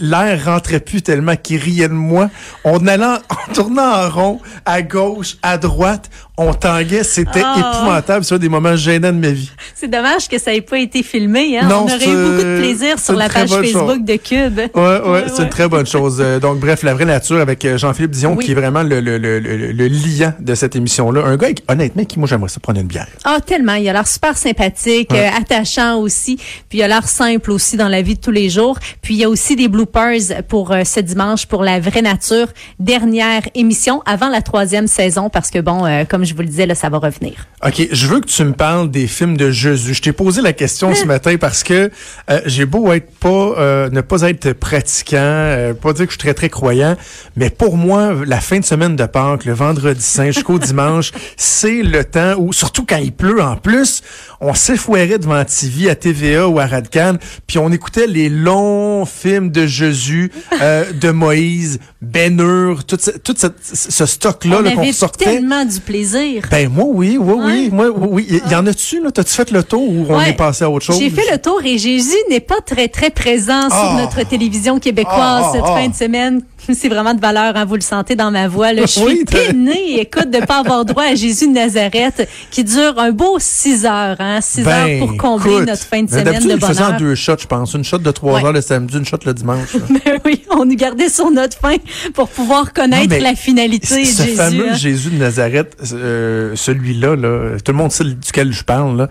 L'air 0.00 0.44
rentrait 0.44 0.80
plus 0.80 1.02
tellement 1.02 1.36
qu'il 1.36 1.58
riait 1.60 1.88
de 1.88 1.92
moi. 1.92 2.30
On 2.64 2.86
allait, 2.86 3.04
en- 3.04 3.18
on 3.48 3.52
tournait 3.52 3.82
en 3.82 4.08
rond, 4.08 4.40
à 4.64 4.82
gauche, 4.82 5.36
à 5.42 5.58
droite, 5.58 6.10
on 6.38 6.54
tanguait, 6.54 7.04
c'était 7.04 7.42
Ah. 7.44 7.56
épouvantable. 7.76 8.24
C'est 8.24 8.34
un 8.34 8.38
des 8.38 8.48
moments 8.48 8.74
gênants 8.74 9.12
de 9.12 9.18
ma 9.18 9.30
vie. 9.30 9.50
C'est 9.74 9.88
dommage 9.88 10.28
que 10.28 10.38
ça 10.38 10.54
ait 10.54 10.60
pas 10.62 10.78
été 10.78 11.02
filmé. 11.02 11.58
Hein? 11.58 11.68
Non, 11.68 11.80
on 11.80 11.84
aurait 11.84 11.96
eu 11.96 11.98
beaucoup 12.30 12.42
de 12.44 12.58
plaisir 12.58 12.98
sur 12.98 13.14
la 13.14 13.28
page 13.28 13.50
Facebook 13.50 13.72
chose. 13.96 13.98
de 14.00 14.16
Cube. 14.16 14.58
Ouais, 14.58 14.70
ouais, 14.74 15.10
Ouais, 15.10 15.24
c'est 15.26 15.38
ouais. 15.38 15.42
une 15.44 15.48
très 15.50 15.68
bonne 15.68 15.86
chose. 15.86 16.18
Euh, 16.20 16.40
donc, 16.40 16.58
bref, 16.58 16.82
la 16.82 16.94
vraie 16.94 17.04
nature 17.04 17.38
avec 17.38 17.64
euh, 17.64 17.76
Jean-Philippe 17.76 18.12
Dion, 18.12 18.34
Oui. 18.36 18.44
qui 18.46 18.52
est 18.52 18.54
vraiment 18.54 18.82
le, 18.82 19.00
le, 19.00 19.18
le, 19.18 19.38
le, 19.40 19.72
le 19.72 19.86
liant 19.88 20.32
de 20.40 20.54
cette 20.54 20.74
émission-là. 20.74 21.22
Un 21.24 21.36
gars, 21.36 21.46
avec- 21.48 21.62
honnêtement, 21.68 22.04
qui, 22.04 22.18
moi, 22.18 22.26
j'aimerais 22.26 22.48
ça 22.48 22.60
prendre 22.60 22.80
une 22.80 22.86
bière. 22.86 23.08
Ah, 23.24 23.38
tellement. 23.44 23.74
Il 23.74 23.86
a 23.88 23.92
l'air 23.92 24.06
super 24.08 24.36
sympathique, 24.36 25.10
Ouais. 25.12 25.26
euh, 25.28 25.38
attachant 25.38 25.98
aussi. 25.98 26.36
Puis 26.70 26.78
il 26.78 26.82
a 26.82 26.88
l'air 26.88 27.06
simple 27.06 27.50
aussi 27.50 27.76
dans 27.76 27.88
la 27.88 28.00
vie 28.00 28.14
de 28.14 28.20
tous 28.20 28.30
les 28.30 28.48
jours. 28.48 28.78
Puis 29.02 29.14
il 29.14 29.20
y 29.20 29.24
a 29.24 29.28
aussi 29.28 29.54
des 29.54 29.68
bloopers 29.68 30.42
pour 30.48 30.72
euh, 30.72 30.84
ce 30.84 31.00
dimanche 31.00 31.44
pour 31.46 31.62
la 31.62 31.78
vraie 31.78 32.02
nature. 32.02 32.48
Dernière 32.78 33.42
émission 33.54 34.02
avant 34.06 34.28
la 34.28 34.40
troisième 34.42 34.86
saison 34.86 35.28
parce 35.30 35.50
que 35.50 35.58
bon, 35.58 35.84
euh, 35.84 36.04
comme 36.08 36.21
comme 36.22 36.28
je 36.28 36.34
vous 36.34 36.42
le 36.42 36.46
disais, 36.48 36.66
là, 36.66 36.76
ça 36.76 36.88
va 36.88 36.98
revenir. 36.98 37.48
OK, 37.66 37.88
je 37.90 38.06
veux 38.06 38.20
que 38.20 38.28
tu 38.28 38.44
me 38.44 38.52
parles 38.52 38.88
des 38.92 39.08
films 39.08 39.36
de 39.36 39.50
Jésus. 39.50 39.94
Je 39.94 40.02
t'ai 40.02 40.12
posé 40.12 40.40
la 40.40 40.52
question 40.52 40.94
ce 40.94 41.04
matin 41.04 41.36
parce 41.36 41.64
que 41.64 41.90
euh, 42.30 42.40
j'ai 42.46 42.64
beau 42.64 42.92
être 42.92 43.10
pas 43.18 43.28
euh, 43.28 43.90
ne 43.90 44.02
pas 44.02 44.22
être 44.22 44.52
pratiquant, 44.52 45.16
euh, 45.18 45.74
pas 45.74 45.92
dire 45.92 46.06
que 46.06 46.12
je 46.12 46.18
suis 46.18 46.24
très 46.24 46.34
très 46.34 46.48
croyant, 46.48 46.96
mais 47.34 47.50
pour 47.50 47.76
moi 47.76 48.14
la 48.24 48.40
fin 48.40 48.60
de 48.60 48.64
semaine 48.64 48.94
de 48.94 49.04
Pâques, 49.04 49.44
le 49.46 49.52
vendredi 49.52 50.00
saint 50.00 50.30
jusqu'au 50.30 50.58
dimanche, 50.60 51.10
c'est 51.36 51.82
le 51.82 52.04
temps 52.04 52.34
où 52.38 52.52
surtout 52.52 52.84
quand 52.86 52.98
il 52.98 53.12
pleut 53.12 53.42
en 53.42 53.56
plus, 53.56 54.02
on 54.40 54.54
s'effouerait 54.54 55.18
devant 55.18 55.44
TV 55.44 55.90
à 55.90 55.96
TVA 55.96 56.46
ou 56.46 56.60
à 56.60 56.66
Radcan, 56.66 57.16
puis 57.48 57.58
on 57.58 57.72
écoutait 57.72 58.06
les 58.06 58.28
longs 58.28 59.06
films 59.06 59.50
de 59.50 59.66
Jésus, 59.66 60.30
de 60.60 61.10
Moïse, 61.10 61.80
Ben 62.00 62.38
Hur, 62.40 62.84
tout, 62.84 62.98
ce, 63.00 63.10
tout 63.10 63.34
ce, 63.36 63.48
ce 63.62 64.06
stock 64.06 64.44
là, 64.44 64.58
On 64.58 64.62
là, 64.62 64.72
qu'on 64.72 64.92
sortait. 64.92 65.24
tellement 65.24 65.64
du 65.64 65.80
plaisir. 65.80 66.11
Ben 66.50 66.68
moi 66.68 66.84
oui, 66.88 67.16
oui, 67.20 67.34
oui, 67.44 67.70
moi 67.72 67.90
oui. 67.90 68.26
Il 68.44 68.50
y 68.50 68.54
en 68.54 68.66
a-tu 68.66 69.02
là? 69.02 69.10
T'as-tu 69.10 69.32
fait 69.32 69.50
le 69.50 69.62
tour 69.62 69.82
ou 69.88 70.06
on 70.08 70.20
est 70.20 70.32
passé 70.32 70.64
à 70.64 70.70
autre 70.70 70.84
chose? 70.84 70.98
J'ai 70.98 71.10
fait 71.10 71.30
le 71.30 71.38
tour 71.38 71.60
et 71.64 71.78
Jésus 71.78 72.16
n'est 72.30 72.40
pas 72.40 72.60
très, 72.64 72.88
très 72.88 73.10
présent 73.10 73.68
Ah. 73.70 73.70
sur 73.70 73.92
notre 73.94 74.28
télévision 74.28 74.78
québécoise 74.78 75.16
Ah, 75.18 75.42
ah, 75.46 75.50
cette 75.52 75.62
ah. 75.64 75.74
fin 75.76 75.88
de 75.88 75.94
semaine. 75.94 76.42
C'est 76.72 76.88
vraiment 76.88 77.14
de 77.14 77.20
valeur, 77.20 77.56
hein, 77.56 77.64
vous 77.64 77.74
le 77.74 77.80
sentez 77.80 78.14
dans 78.16 78.30
ma 78.30 78.48
voix. 78.48 78.72
Là. 78.72 78.82
Je 78.82 78.86
suis 78.86 79.02
Oui, 79.04 79.24
peinée, 79.24 80.00
écoute, 80.00 80.30
de 80.30 80.44
pas 80.44 80.58
avoir 80.60 80.84
droit 80.84 81.04
à 81.04 81.14
Jésus 81.14 81.48
de 81.48 81.52
Nazareth, 81.54 82.28
qui 82.50 82.62
dure 82.64 82.98
un 82.98 83.10
beau 83.10 83.36
six 83.38 83.84
heures, 83.84 84.16
hein, 84.20 84.40
six 84.40 84.66
heures 84.66 84.88
pour 85.00 85.16
combler 85.16 85.44
Ben, 85.50 85.56
écoute, 85.56 85.68
notre 85.68 85.82
fin 85.84 86.02
de 86.02 86.10
ben, 86.10 86.18
semaine 86.24 86.48
de 86.48 86.56
bonheur. 86.60 86.96
deux 86.98 87.14
shots, 87.14 87.36
je 87.40 87.46
pense. 87.46 87.74
Une 87.74 87.84
shot 87.84 87.98
de 87.98 88.10
trois 88.10 88.34
Ouais. 88.34 88.44
heures 88.44 88.52
le 88.52 88.60
samedi, 88.60 88.96
une 88.98 89.04
shot 89.04 89.18
le 89.24 89.34
dimanche. 89.34 89.76
Ben 90.04 90.18
oui, 90.24 90.42
on 90.50 90.64
nous 90.64 90.76
gardait 90.76 91.08
sur 91.08 91.30
notre 91.30 91.56
fin 91.58 91.76
pour 92.14 92.28
pouvoir 92.28 92.72
connaître 92.72 93.14
Non, 93.14 93.22
la 93.22 93.34
finalité 93.34 94.00
de 94.00 94.06
Ce 94.06 94.22
Jésus. 94.22 94.36
fameux 94.36 94.70
hein. 94.70 94.74
Jésus 94.74 95.10
de 95.10 95.16
Nazareth, 95.18 95.76
euh, 95.92 96.52
celui-là, 96.54 97.16
là, 97.16 97.56
tout 97.64 97.72
le 97.72 97.78
monde 97.78 97.92
sait 97.92 98.04
duquel 98.04 98.52
je 98.52 98.62
parle. 98.64 98.96
Là. 98.96 99.08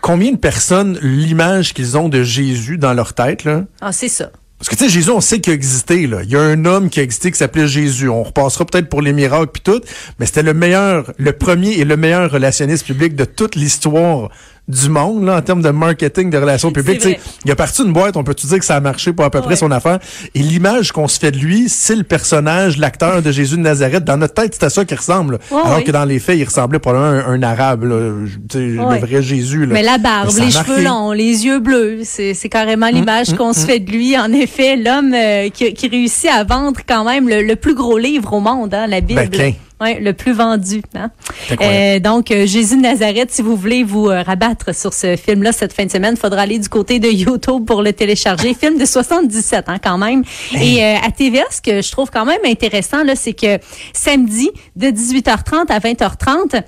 Combien 0.00 0.32
de 0.32 0.36
personnes 0.38 0.98
l'image 1.02 1.74
qu'ils 1.74 1.98
ont 1.98 2.08
de 2.08 2.22
Jésus 2.22 2.78
dans 2.78 2.94
leur 2.94 3.12
tête 3.12 3.44
là? 3.44 3.64
Ah, 3.80 3.92
c'est 3.92 4.08
ça. 4.08 4.30
Parce 4.60 4.68
que 4.68 4.74
tu 4.74 4.84
sais, 4.84 4.90
Jésus, 4.90 5.08
on 5.08 5.22
sait 5.22 5.40
qu'il 5.40 5.52
a 5.52 5.56
existé. 5.56 6.02
Il 6.02 6.30
y 6.30 6.36
a 6.36 6.40
un 6.42 6.66
homme 6.66 6.90
qui 6.90 7.00
a 7.00 7.02
existé 7.02 7.30
qui 7.30 7.38
s'appelait 7.38 7.66
Jésus. 7.66 8.10
On 8.10 8.22
repassera 8.22 8.66
peut-être 8.66 8.90
pour 8.90 9.00
les 9.00 9.14
miracles 9.14 9.52
puis 9.54 9.62
tout, 9.62 9.80
mais 10.18 10.26
c'était 10.26 10.42
le 10.42 10.52
meilleur, 10.52 11.14
le 11.16 11.32
premier 11.32 11.78
et 11.78 11.86
le 11.86 11.96
meilleur 11.96 12.30
relationniste 12.30 12.84
public 12.84 13.16
de 13.16 13.24
toute 13.24 13.54
l'histoire 13.54 14.28
du 14.70 14.88
monde 14.88 15.24
là, 15.24 15.36
en 15.36 15.42
termes 15.42 15.62
de 15.62 15.70
marketing, 15.70 16.30
de 16.30 16.38
relations 16.38 16.70
publiques. 16.72 17.00
C'est 17.02 17.14
Tu 17.16 17.20
sais, 17.20 17.30
Il 17.44 17.50
a 17.50 17.56
parti 17.56 17.82
une 17.82 17.92
boîte, 17.92 18.16
on 18.16 18.24
peut 18.24 18.34
te 18.34 18.46
dire 18.46 18.58
que 18.58 18.64
ça 18.64 18.76
a 18.76 18.80
marché 18.80 19.12
pour 19.12 19.24
à 19.24 19.30
peu 19.30 19.40
près 19.40 19.56
son 19.56 19.70
affaire? 19.70 19.98
Et 20.34 20.40
l'image 20.40 20.92
qu'on 20.92 21.08
se 21.08 21.18
fait 21.18 21.30
de 21.32 21.38
lui, 21.38 21.68
c'est 21.68 21.96
le 21.96 22.04
personnage, 22.04 22.78
l'acteur 22.78 23.22
de 23.22 23.30
Jésus 23.30 23.56
de 23.56 23.62
Nazareth. 23.62 24.04
Dans 24.04 24.16
notre 24.16 24.34
tête, 24.34 24.54
c'est 24.58 24.64
à 24.66 24.70
ça 24.70 24.84
qu'il 24.84 24.96
ressemble. 24.96 25.38
Ouais, 25.50 25.60
Alors 25.64 25.78
ouais. 25.78 25.84
que 25.84 25.90
dans 25.90 26.04
les 26.04 26.18
faits, 26.18 26.38
il 26.38 26.44
ressemblait 26.44 26.78
probablement 26.78 27.20
à 27.20 27.30
un, 27.30 27.34
un 27.34 27.42
arabe, 27.42 27.84
là, 27.84 27.96
le 28.54 28.98
vrai 29.00 29.22
Jésus. 29.22 29.66
Là. 29.66 29.74
Mais 29.74 29.82
la 29.82 29.98
barbe, 29.98 30.30
Mais 30.36 30.46
les 30.46 30.50
cheveux 30.50 30.82
longs, 30.82 31.12
les 31.12 31.44
yeux 31.44 31.58
bleus, 31.60 32.00
c'est 32.04 32.48
carrément 32.48 32.88
l'image 32.88 33.34
qu'on 33.34 33.52
se 33.52 33.66
fait 33.66 33.80
de 33.80 33.90
lui. 33.90 34.16
En 34.18 34.32
effet, 34.32 34.76
l'homme 34.76 35.12
euh, 35.14 35.48
qui, 35.50 35.72
qui 35.74 35.88
réussit 35.88 36.30
à 36.30 36.44
vendre 36.44 36.80
quand 36.86 37.04
même 37.04 37.28
le, 37.28 37.42
le 37.42 37.56
plus 37.56 37.74
gros 37.74 37.98
livre 37.98 38.32
au 38.32 38.40
monde, 38.40 38.74
hein, 38.74 38.86
la 38.86 39.00
Bible. 39.00 39.28
Ben, 39.30 39.54
le 39.80 40.12
plus 40.12 40.32
vendu. 40.32 40.82
Hein? 40.94 41.10
Euh, 41.60 41.98
donc, 41.98 42.30
euh, 42.30 42.46
Jésus 42.46 42.76
de 42.76 42.82
Nazareth, 42.82 43.30
si 43.30 43.42
vous 43.42 43.56
voulez 43.56 43.82
vous 43.82 44.08
euh, 44.08 44.22
rabattre 44.22 44.74
sur 44.74 44.92
ce 44.92 45.16
film-là 45.16 45.52
cette 45.52 45.72
fin 45.72 45.86
de 45.86 45.90
semaine, 45.90 46.14
il 46.16 46.20
faudra 46.20 46.42
aller 46.42 46.58
du 46.58 46.68
côté 46.68 46.98
de 46.98 47.08
YouTube 47.08 47.64
pour 47.64 47.82
le 47.82 47.92
télécharger. 47.92 48.54
Film 48.54 48.78
de 48.78 48.84
77 48.84 49.64
hein, 49.68 49.78
quand 49.82 49.98
même. 49.98 50.22
Et 50.60 50.84
euh, 50.84 50.96
à 51.02 51.10
TVA, 51.10 51.44
ce 51.50 51.60
que 51.60 51.82
je 51.82 51.90
trouve 51.90 52.10
quand 52.10 52.24
même 52.24 52.40
intéressant, 52.44 53.02
là, 53.04 53.16
c'est 53.16 53.32
que 53.32 53.58
samedi, 53.92 54.50
de 54.76 54.88
18h30 54.88 55.70
à 55.70 55.78
20h30, 55.78 56.62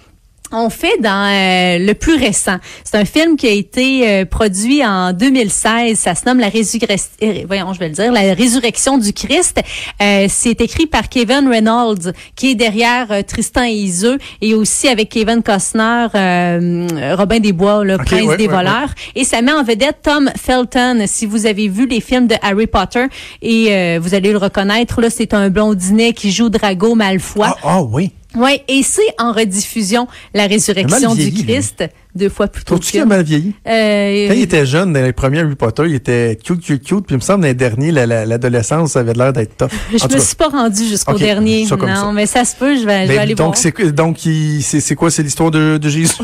on 0.53 0.71
fait 0.71 0.99
dans 1.01 1.27
euh, 1.27 1.79
le 1.79 1.93
plus 1.95 2.17
récent. 2.17 2.57
C'est 2.85 2.97
un 2.97 3.05
film 3.05 3.37
qui 3.37 3.47
a 3.47 3.51
été 3.51 4.09
euh, 4.09 4.25
produit 4.25 4.85
en 4.85 5.13
2016. 5.13 5.99
Ça 5.99 6.15
se 6.15 6.25
nomme 6.27 6.39
La 6.39 6.49
résurrection. 6.49 7.11
voyons, 7.47 7.73
je 7.73 7.79
vais 7.79 7.89
le 7.89 7.95
dire. 7.95 8.13
La 8.13 8.35
résurrection 8.35 8.99
du 8.99 9.13
Christ. 9.13 9.61
Euh, 10.03 10.27
c'est 10.29 10.61
écrit 10.61 10.87
par 10.87 11.09
Kevin 11.09 11.49
Reynolds, 11.49 12.13
qui 12.37 12.51
est 12.51 12.55
derrière 12.55 13.11
euh, 13.11 13.23
Tristan 13.23 13.65
et 13.65 13.73
Iseux, 13.73 14.19
et 14.41 14.55
aussi 14.55 14.89
avec 14.89 15.09
Kevin 15.09 15.43
Costner, 15.43 16.07
euh, 16.15 17.15
Robin 17.17 17.41
des 17.41 17.53
Bois, 17.53 17.85
le 17.85 17.97
prince 17.97 18.23
ouais, 18.23 18.37
des 18.37 18.47
ouais, 18.47 18.55
voleurs. 18.55 18.91
Et 19.15 19.25
ça 19.25 19.43
met 19.43 19.53
en 19.53 19.63
vedette 19.63 19.99
Tom 20.03 20.31
Felton. 20.37 21.05
Si 21.07 21.27
vous 21.27 21.47
avez 21.47 21.69
vu 21.69 21.87
les 21.87 22.01
films 22.01 22.27
de 22.27 22.37
Harry 22.43 22.67
Potter, 22.67 23.07
et 23.41 23.69
euh, 23.71 23.99
vous 24.01 24.15
allez 24.15 24.33
le 24.33 24.39
reconnaître, 24.39 25.01
là, 25.01 25.11
c'est 25.11 25.35
un 25.35 25.51
blondinet 25.51 26.13
qui 26.13 26.31
joue 26.31 26.49
Drago 26.49 26.95
Malfoy. 26.95 27.47
Ah, 27.47 27.57
ah 27.63 27.83
oui. 27.83 28.13
Oui, 28.37 28.61
et 28.69 28.83
c'est 28.83 29.03
en 29.19 29.33
rediffusion 29.33 30.09
la 30.35 30.47
résurrection 30.47 31.15
du 31.15 31.31
lui. 31.31 31.45
Christ 31.45 31.85
deux 32.15 32.29
fois 32.29 32.47
plus 32.49 32.63
tôt. 32.65 32.75
Trouves-tu 32.75 32.93
qu'il 32.93 33.01
a 33.01 33.07
mal 33.07 33.23
vieilli? 33.23 33.55
Euh, 33.67 34.29
Quand 34.29 34.35
il 34.35 34.43
était 34.43 34.67
jeune, 34.67 34.93
dans 34.93 35.03
les 35.03 35.13
premiers 35.13 35.41
Harry 35.41 35.55
Potter, 35.55 35.85
il 35.87 35.95
était 35.95 36.39
cute, 36.43 36.61
cute, 36.63 36.83
cute. 36.83 37.07
Puis 37.07 37.15
il 37.15 37.17
me 37.17 37.21
semble, 37.23 37.43
dans 37.43 37.49
les 37.49 37.55
derniers, 37.55 37.91
la- 37.91 38.07
la- 38.07 38.27
l'adolescence 38.27 38.97
avait 38.97 39.13
l'air 39.15 39.33
d'être 39.33 39.57
tough. 39.57 39.69
je 39.95 40.05
En 40.05 40.09
me 40.09 40.19
suis 40.19 40.37
pas 40.37 40.49
rendue 40.49 40.87
jusqu'au 40.87 41.15
dernier. 41.19 41.67
ça 41.67 41.77
non, 41.77 41.87
ça. 41.87 42.13
mais 42.13 42.27
ça 42.27 42.45
se 42.45 42.55
peut, 42.57 42.75
je 42.77 42.85
vais, 42.87 43.03
je 43.03 43.09
vais 43.09 43.15
Mais 43.15 43.19
aller 43.19 43.35
donc, 43.35 43.55
voir. 43.55 43.57
c'est 43.57 43.93
donc 43.93 44.19
c'est 44.21 44.95
quoi? 44.95 45.11
C'est 45.11 45.23
l'histoire 45.23 45.51
de, 45.51 45.79
de 45.79 45.89
Jésus? 45.89 46.13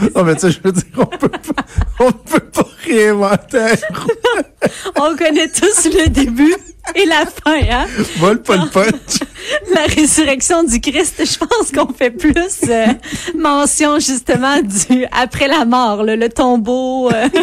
non, 0.14 0.22
mais 0.24 0.34
tu 0.34 0.42
sais, 0.42 0.50
je 0.52 0.60
veux 0.62 0.72
dire, 0.72 0.84
on 0.96 1.06
peut 1.06 1.28
pas, 1.28 1.38
on 2.00 2.12
peut 2.12 2.40
pas 2.40 2.68
réinventer. 2.86 3.74
On 4.96 5.16
connaît 5.16 5.48
tous 5.48 5.84
le 5.86 6.08
début 6.08 6.54
et 6.94 7.04
la 7.06 7.24
fin, 7.26 7.60
hein? 7.70 7.86
Le 8.20 8.36
punch. 8.36 9.18
La 9.74 9.84
résurrection 9.86 10.62
du 10.64 10.80
Christ, 10.80 11.24
je 11.24 11.38
pense 11.38 11.70
qu'on 11.72 11.92
fait 11.92 12.10
plus 12.10 12.34
euh, 12.68 12.86
mention 13.34 13.98
justement 13.98 14.60
du 14.62 15.06
après 15.12 15.48
la 15.48 15.64
mort, 15.64 16.02
le 16.02 16.28
tombeau. 16.28 17.10
euh, 17.10 17.28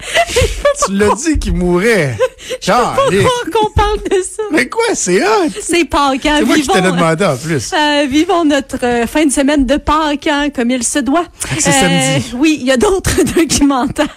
tu 0.86 0.92
l'as 0.92 1.14
dit 1.14 1.38
qu'il 1.38 1.54
mourait. 1.54 2.16
Calique. 2.60 3.22
Pourquoi 3.26 3.60
qu'on 3.60 3.70
parle 3.72 3.98
de 4.10 4.22
ça? 4.22 4.42
Mais 4.52 4.68
quoi, 4.68 4.84
c'est 4.94 5.22
hot? 5.22 5.48
C'est 5.60 5.84
Pâques, 5.86 6.26
hein? 6.26 6.36
C'est 6.40 6.44
moi 6.44 6.56
qui 6.56 6.62
Vivons- 6.62 6.80
demandé 6.92 7.24
en 7.24 7.36
plus. 7.36 7.72
Euh, 7.72 8.06
vivons 8.08 8.44
notre 8.44 8.84
euh, 8.84 9.06
fin 9.06 9.24
de 9.24 9.32
semaine 9.32 9.64
de 9.66 9.76
Pâques 9.76 10.26
hein, 10.26 10.50
comme 10.50 10.70
il 10.70 10.82
se 10.82 10.98
doit. 10.98 11.24
c'est 11.58 11.72
samedi. 11.72 12.32
Oui, 12.36 12.58
il 12.60 12.66
y 12.66 12.70
a 12.72 12.76
d'autres 12.76 13.22
documentaires 13.34 14.08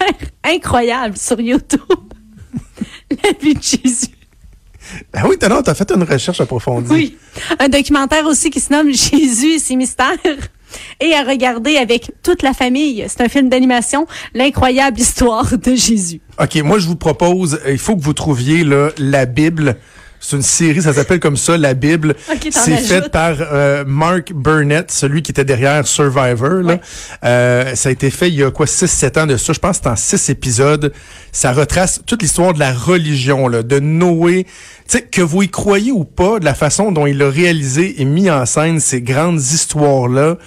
incroyables 0.44 1.18
sur 1.18 1.40
YouTube. 1.40 1.80
La 3.24 3.32
vie 3.42 3.54
de 3.54 3.62
Jésus. 3.64 4.08
Ben 5.14 5.24
oui, 5.28 5.38
t'as 5.40 5.74
fait 5.74 5.90
une 5.92 6.04
recherche 6.04 6.42
approfondie. 6.42 6.92
Oui. 6.92 7.18
Un 7.60 7.70
documentaire 7.70 8.26
aussi 8.26 8.50
qui 8.50 8.60
se 8.60 8.72
nomme 8.74 8.92
Jésus 8.92 9.54
et 9.54 9.60
ses 9.60 9.76
mystères. 9.76 10.18
Et 11.00 11.14
à 11.14 11.24
regarder 11.24 11.78
avec 11.78 12.12
toute 12.24 12.42
la 12.42 12.54
famille. 12.54 13.06
C'est 13.08 13.22
un 13.22 13.30
film 13.30 13.50
d'animation, 13.50 14.08
l'incroyable 14.34 15.00
histoire 15.00 15.58
de 15.58 15.76
Jésus. 15.76 16.22
OK, 16.40 16.56
moi, 16.64 16.80
je 16.80 16.88
vous 16.88 16.96
propose, 16.96 17.60
il 17.68 17.78
faut 17.78 17.96
que 17.96 18.02
vous 18.02 18.14
trouviez 18.14 18.64
là, 18.64 18.90
la 18.98 19.26
Bible. 19.26 19.78
C'est 20.26 20.38
une 20.38 20.42
série, 20.42 20.82
ça 20.82 20.94
s'appelle 20.94 21.20
comme 21.20 21.36
ça, 21.36 21.58
La 21.58 21.74
Bible. 21.74 22.16
Ok, 22.34 22.50
t'en 22.50 22.60
c'est 22.62 22.78
fait 22.78 23.10
par 23.12 23.36
euh, 23.42 23.84
Mark 23.86 24.32
Burnett, 24.34 24.90
celui 24.90 25.22
qui 25.22 25.32
était 25.32 25.44
derrière 25.44 25.86
Survivor. 25.86 26.62
Là. 26.64 26.74
Ouais. 26.76 26.82
Euh, 27.26 27.76
ça 27.76 27.90
a 27.90 27.92
été 27.92 28.10
fait 28.10 28.30
il 28.30 28.36
y 28.36 28.44
a 28.44 28.50
quoi, 28.50 28.66
6-7 28.66 29.20
ans 29.20 29.26
de 29.28 29.36
ça? 29.36 29.52
Je 29.52 29.60
pense 29.60 29.80
que 29.80 29.84
c'est 29.84 29.90
en 29.90 29.96
6 29.98 30.30
épisodes. 30.30 30.94
Ça 31.34 31.52
retrace 31.52 32.02
toute 32.06 32.22
l'histoire 32.22 32.54
de 32.54 32.60
la 32.60 32.72
religion, 32.72 33.50
là, 33.50 33.64
de 33.64 33.80
Noé. 33.80 34.46
Tu 34.46 34.52
sais, 34.88 35.02
que 35.02 35.22
vous 35.22 35.44
y 35.44 35.50
croyez 35.50 35.92
ou 35.92 36.06
pas, 36.06 36.40
de 36.40 36.46
la 36.46 36.54
façon 36.54 36.92
dont 36.94 37.06
il 37.06 37.22
a 37.22 37.30
réalisé 37.30 38.02
et 38.02 38.06
mis 38.06 38.30
en 38.32 38.46
scène 38.46 38.80
ces 38.80 39.02
grandes 39.02 39.42
histoires-là, 39.42 40.38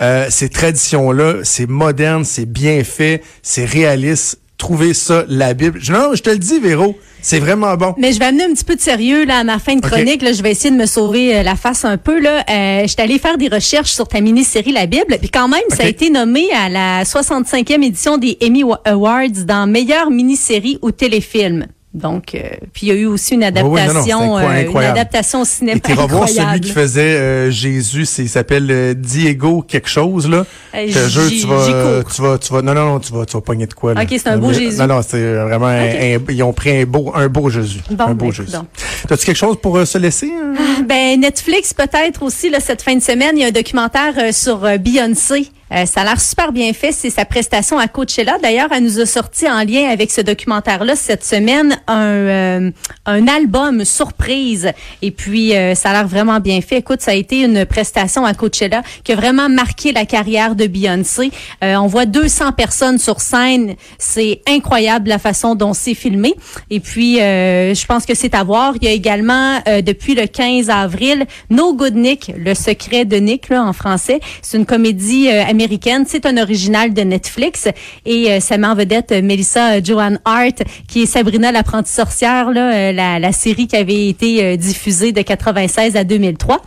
euh, 0.00 0.26
ces 0.30 0.48
traditions-là, 0.50 1.36
c'est 1.42 1.68
moderne, 1.68 2.24
c'est 2.24 2.46
bien 2.46 2.84
fait, 2.84 3.22
c'est 3.42 3.64
réaliste. 3.64 4.40
Trouvez 4.58 4.94
ça, 4.94 5.24
la 5.28 5.54
Bible. 5.54 5.78
Je- 5.82 5.92
Non, 5.92 6.10
je 6.14 6.22
te 6.22 6.30
le 6.30 6.38
dis, 6.38 6.60
Véro, 6.60 6.98
c'est 7.22 7.38
vraiment 7.38 7.74
bon. 7.76 7.94
Mais 7.96 8.12
je 8.12 8.18
vais 8.18 8.26
amener 8.26 8.44
un 8.44 8.52
petit 8.52 8.64
peu 8.64 8.74
de 8.76 8.80
sérieux 8.80 9.24
là 9.24 9.38
à 9.38 9.44
ma 9.44 9.58
fin 9.58 9.74
de 9.76 9.80
chronique. 9.80 10.20
Là, 10.22 10.32
je 10.32 10.42
vais 10.42 10.50
essayer 10.50 10.70
de 10.70 10.76
me 10.76 10.86
sauver 10.86 11.36
euh, 11.36 11.42
la 11.42 11.56
face 11.56 11.84
un 11.84 11.96
peu. 11.96 12.20
Là, 12.20 12.44
euh, 12.50 12.84
j'étais 12.86 13.02
allée 13.02 13.18
faire 13.18 13.38
des 13.38 13.48
recherches 13.48 13.92
sur 13.92 14.06
ta 14.08 14.20
mini-série 14.20 14.72
La 14.72 14.86
Bible, 14.86 15.16
puis 15.20 15.30
quand 15.30 15.48
même, 15.48 15.62
ça 15.70 15.84
a 15.84 15.86
été 15.86 16.10
nommé 16.10 16.48
à 16.52 16.68
la 16.68 17.04
65e 17.04 17.82
édition 17.82 18.18
des 18.18 18.36
Emmy 18.44 18.64
Wa- 18.64 18.80
Awards 18.84 19.44
dans 19.46 19.66
meilleure 19.66 20.10
mini-série 20.10 20.78
ou 20.82 20.90
téléfilm. 20.90 21.66
Donc, 21.94 22.34
euh, 22.34 22.40
puis 22.72 22.86
il 22.86 22.88
y 22.88 22.92
a 22.92 22.94
eu 22.94 23.04
aussi 23.04 23.34
une 23.34 23.44
oui, 23.44 23.52
non, 23.54 23.68
non, 23.68 23.76
adaptation, 23.76 24.36
incroyable. 24.36 24.66
euh, 24.76 24.80
une 24.80 24.86
adaptation 24.86 25.40
au 25.42 25.44
cinéma 25.44 25.78
Et 25.86 25.92
revoir 25.92 26.26
celui 26.26 26.60
qui 26.60 26.70
faisait 26.70 27.00
euh, 27.18 27.50
Jésus, 27.50 28.06
il 28.18 28.30
s'appelle 28.30 28.66
euh, 28.70 28.94
Diego 28.94 29.60
quelque 29.60 29.90
chose 29.90 30.26
là. 30.26 30.46
Euh, 30.74 30.86
Je 30.88 30.98
te 30.98 31.08
jure, 31.10 31.28
tu 31.28 31.46
vas, 31.46 31.54
euh, 31.68 32.02
tu 32.14 32.22
vas, 32.22 32.38
tu 32.38 32.50
vas, 32.50 32.62
non, 32.62 32.72
non, 32.72 32.86
non, 32.86 32.98
tu 32.98 33.12
vas, 33.12 33.26
tu 33.26 33.34
vas 33.34 33.42
pogner 33.42 33.66
de 33.66 33.74
quoi 33.74 33.92
là. 33.92 34.02
Ok, 34.02 34.08
c'est 34.10 34.26
un 34.28 34.38
beau 34.38 34.48
Mais- 34.48 34.54
Jésus. 34.54 34.78
Non, 34.78 34.86
non, 34.86 35.02
c'est 35.02 35.18
euh, 35.18 35.44
vraiment, 35.44 35.66
un- 35.66 36.16
un- 36.16 36.18
ils 36.30 36.42
ont 36.42 36.54
pris 36.54 36.70
un 36.80 36.84
beau, 36.86 37.12
un 37.14 37.28
beau 37.28 37.50
Jésus, 37.50 37.80
Bon, 37.90 38.04
un 38.06 38.14
beau 38.14 38.26
ben, 38.26 38.32
Jésus. 38.32 38.52
donc. 38.52 38.64
T'as-tu 39.06 39.26
quelque 39.26 39.36
chose 39.36 39.58
pour 39.60 39.76
euh, 39.76 39.84
se 39.84 39.98
laisser? 39.98 40.32
hein? 40.32 40.54
Ben 40.88 41.20
Netflix 41.20 41.74
peut-être 41.74 42.22
aussi 42.22 42.48
là 42.48 42.60
cette 42.60 42.80
fin 42.80 42.94
de 42.96 43.02
semaine, 43.02 43.36
il 43.36 43.40
y 43.40 43.44
a 43.44 43.48
un 43.48 43.50
documentaire 43.52 44.14
euh, 44.18 44.32
sur 44.32 44.64
euh, 44.64 44.78
Beyoncé. 44.78 45.48
Euh, 45.72 45.86
ça 45.86 46.02
a 46.02 46.04
l'air 46.04 46.20
super 46.20 46.52
bien 46.52 46.72
fait. 46.72 46.92
C'est 46.92 47.10
sa 47.10 47.24
prestation 47.24 47.78
à 47.78 47.88
Coachella. 47.88 48.38
D'ailleurs, 48.42 48.68
elle 48.72 48.84
nous 48.84 49.00
a 49.00 49.06
sorti 49.06 49.48
en 49.48 49.64
lien 49.64 49.88
avec 49.88 50.10
ce 50.10 50.20
documentaire-là 50.20 50.96
cette 50.96 51.24
semaine 51.24 51.78
un, 51.86 52.02
euh, 52.04 52.70
un 53.06 53.26
album 53.28 53.84
surprise. 53.84 54.72
Et 55.00 55.10
puis, 55.10 55.54
euh, 55.56 55.74
ça 55.74 55.90
a 55.90 55.92
l'air 55.94 56.08
vraiment 56.08 56.40
bien 56.40 56.60
fait. 56.60 56.78
Écoute, 56.78 57.00
ça 57.00 57.12
a 57.12 57.14
été 57.14 57.42
une 57.42 57.64
prestation 57.64 58.24
à 58.24 58.34
Coachella 58.34 58.82
qui 59.04 59.12
a 59.12 59.16
vraiment 59.16 59.48
marqué 59.48 59.92
la 59.92 60.04
carrière 60.04 60.54
de 60.54 60.66
Beyoncé. 60.66 61.30
on 61.62 61.86
voit 61.86 62.06
200 62.06 62.52
personnes 62.52 62.98
sur 62.98 63.20
scène. 63.20 63.74
C'est 63.98 64.42
incroyable 64.46 65.08
la 65.08 65.18
façon 65.18 65.54
dont 65.54 65.72
c'est 65.72 65.94
filmé. 65.94 66.34
Et 66.70 66.80
puis, 66.80 67.16
je 67.16 67.86
pense 67.86 68.04
que 68.04 68.14
c'est 68.14 68.34
à 68.34 68.44
voir. 68.44 68.74
Il 68.80 68.84
y 68.84 68.88
a 68.88 68.92
également, 68.92 69.60
depuis 69.66 70.14
le 70.14 70.26
15 70.26 70.70
avril, 70.70 71.26
No 71.50 71.74
Good 71.74 71.94
Nick, 71.94 72.32
le 72.36 72.54
secret 72.54 73.04
de 73.04 73.16
Nick 73.16 73.48
là, 73.48 73.62
en 73.62 73.72
français. 73.72 74.20
C'est 74.42 74.56
une 74.58 74.66
comédie 74.66 75.28
américaine. 75.28 75.61
C'est 76.06 76.26
un 76.26 76.36
original 76.38 76.92
de 76.92 77.02
Netflix 77.02 77.68
et 78.04 78.30
euh, 78.30 78.40
ça 78.40 78.58
met 78.58 78.66
en 78.66 78.74
vedette 78.74 79.12
euh, 79.12 79.22
Melissa 79.22 79.74
euh, 79.74 79.80
Joan 79.82 80.18
Hart 80.24 80.62
qui 80.88 81.02
est 81.02 81.06
Sabrina 81.06 81.52
l'apprentie 81.52 81.92
sorcière, 81.92 82.50
là, 82.50 82.92
la, 82.92 83.18
la, 83.18 83.32
série 83.32 83.66
qui 83.66 83.76
avait 83.76 84.08
été 84.08 84.56
diffusée 84.56 85.12
de 85.12 85.22
96 85.22 85.96
à 85.96 86.04
2003. 86.04 86.60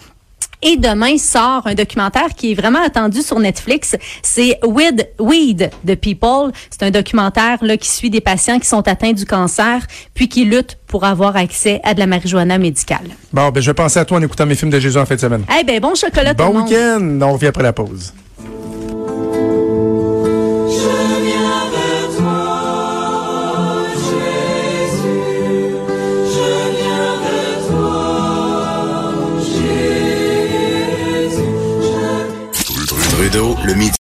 Et 0.61 0.77
demain 0.77 1.17
sort 1.17 1.67
un 1.67 1.75
documentaire 1.75 2.33
qui 2.35 2.51
est 2.51 2.55
vraiment 2.55 2.83
attendu 2.83 3.21
sur 3.21 3.39
Netflix. 3.39 3.95
C'est 4.23 4.57
With 4.65 5.07
Weed 5.19 5.69
the 5.85 5.95
People. 5.95 6.51
C'est 6.69 6.83
un 6.83 6.91
documentaire 6.91 7.57
là, 7.61 7.77
qui 7.77 7.89
suit 7.89 8.09
des 8.09 8.21
patients 8.21 8.59
qui 8.59 8.67
sont 8.67 8.87
atteints 8.87 9.13
du 9.13 9.25
cancer 9.25 9.85
puis 10.13 10.27
qui 10.27 10.45
luttent 10.45 10.77
pour 10.87 11.03
avoir 11.03 11.35
accès 11.35 11.81
à 11.83 11.93
de 11.93 11.99
la 11.99 12.07
marijuana 12.07 12.57
médicale. 12.57 13.09
Bon, 13.33 13.49
ben 13.49 13.61
je 13.61 13.69
vais 13.69 13.75
penser 13.75 13.99
à 13.99 14.05
toi 14.05 14.17
en 14.17 14.21
écoutant 14.21 14.45
mes 14.45 14.55
films 14.55 14.71
de 14.71 14.79
Jésus 14.79 14.97
en 14.97 15.05
fin 15.05 15.15
de 15.15 15.19
semaine. 15.19 15.43
Eh 15.59 15.63
ben 15.63 15.79
bon 15.79 15.93
chocolat 15.95 16.33
bon 16.33 16.47
tout 16.47 16.53
monde. 16.53 16.69
week-end. 16.69 17.19
On 17.21 17.33
revient 17.33 17.47
après 17.47 17.63
la 17.63 17.73
pause. 17.73 18.13